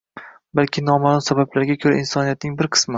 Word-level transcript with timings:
balki 0.59 0.83
noma’lum 0.87 1.21
sabablarga 1.27 1.77
ko‘ra 1.87 1.97
insoniyatning 2.05 2.61
bir 2.63 2.71
qismini 2.77 2.89